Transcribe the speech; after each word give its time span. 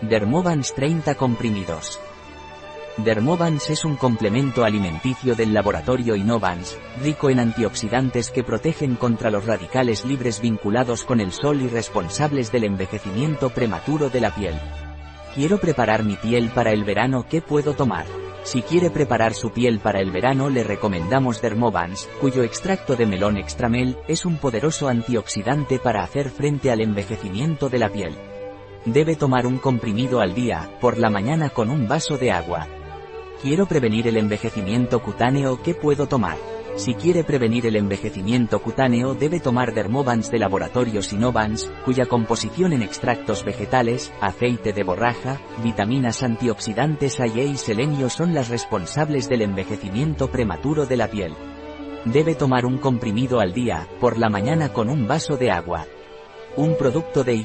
Dermovans 0.00 0.74
30 0.74 1.16
comprimidos. 1.16 1.98
Dermovans 2.98 3.68
es 3.68 3.84
un 3.84 3.96
complemento 3.96 4.64
alimenticio 4.64 5.34
del 5.34 5.52
laboratorio 5.52 6.14
Innovans, 6.14 6.78
rico 7.02 7.30
en 7.30 7.40
antioxidantes 7.40 8.30
que 8.30 8.44
protegen 8.44 8.94
contra 8.94 9.28
los 9.28 9.44
radicales 9.44 10.04
libres 10.04 10.40
vinculados 10.40 11.02
con 11.02 11.20
el 11.20 11.32
sol 11.32 11.62
y 11.62 11.66
responsables 11.66 12.52
del 12.52 12.62
envejecimiento 12.62 13.50
prematuro 13.50 14.08
de 14.08 14.20
la 14.20 14.32
piel. 14.32 14.54
Quiero 15.34 15.58
preparar 15.58 16.04
mi 16.04 16.14
piel 16.14 16.50
para 16.50 16.70
el 16.70 16.84
verano, 16.84 17.26
¿qué 17.28 17.42
puedo 17.42 17.74
tomar? 17.74 18.06
Si 18.44 18.62
quiere 18.62 18.90
preparar 18.90 19.34
su 19.34 19.50
piel 19.50 19.80
para 19.80 20.00
el 20.00 20.12
verano 20.12 20.48
le 20.48 20.62
recomendamos 20.62 21.42
Dermovans, 21.42 22.08
cuyo 22.20 22.44
extracto 22.44 22.94
de 22.94 23.06
melón 23.06 23.36
extramel 23.36 23.96
es 24.06 24.24
un 24.24 24.36
poderoso 24.36 24.86
antioxidante 24.86 25.80
para 25.80 26.04
hacer 26.04 26.30
frente 26.30 26.70
al 26.70 26.82
envejecimiento 26.82 27.68
de 27.68 27.78
la 27.80 27.88
piel. 27.88 28.16
Debe 28.84 29.16
tomar 29.16 29.46
un 29.46 29.58
comprimido 29.58 30.20
al 30.20 30.34
día, 30.34 30.70
por 30.80 30.98
la 30.98 31.10
mañana 31.10 31.50
con 31.50 31.70
un 31.70 31.88
vaso 31.88 32.16
de 32.16 32.30
agua. 32.30 32.66
Quiero 33.42 33.66
prevenir 33.66 34.06
el 34.06 34.16
envejecimiento 34.16 35.00
cutáneo, 35.00 35.60
¿qué 35.62 35.74
puedo 35.74 36.06
tomar? 36.06 36.36
Si 36.76 36.94
quiere 36.94 37.24
prevenir 37.24 37.66
el 37.66 37.74
envejecimiento 37.74 38.60
cutáneo 38.62 39.14
debe 39.14 39.40
tomar 39.40 39.74
Dermovans 39.74 40.30
de 40.30 40.38
laboratorio 40.38 41.02
Sinovans, 41.02 41.68
cuya 41.84 42.06
composición 42.06 42.72
en 42.72 42.82
extractos 42.82 43.44
vegetales, 43.44 44.12
aceite 44.20 44.72
de 44.72 44.84
borraja, 44.84 45.40
vitaminas 45.64 46.22
antioxidantes 46.22 47.18
A 47.18 47.26
y 47.26 47.56
selenio 47.56 48.08
son 48.08 48.32
las 48.32 48.48
responsables 48.48 49.28
del 49.28 49.42
envejecimiento 49.42 50.30
prematuro 50.30 50.86
de 50.86 50.96
la 50.96 51.08
piel. 51.08 51.34
Debe 52.04 52.36
tomar 52.36 52.64
un 52.64 52.78
comprimido 52.78 53.40
al 53.40 53.52
día, 53.52 53.88
por 53.98 54.16
la 54.16 54.28
mañana 54.28 54.72
con 54.72 54.88
un 54.88 55.08
vaso 55.08 55.36
de 55.36 55.50
agua. 55.50 55.84
Un 56.56 56.76
producto 56.76 57.24
de 57.24 57.34
Y 57.34 57.44